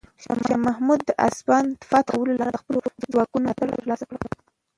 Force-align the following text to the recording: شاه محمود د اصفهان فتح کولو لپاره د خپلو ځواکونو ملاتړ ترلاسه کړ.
شاه 0.23 0.47
محمود 0.67 0.99
د 1.05 1.09
اصفهان 1.27 1.65
فتح 1.89 2.09
کولو 2.17 2.31
لپاره 2.35 2.53
د 2.55 2.59
خپلو 2.61 2.79
ځواکونو 3.11 3.43
ملاتړ 3.47 3.67
ترلاسه 3.79 4.05
کړ. 4.07 4.15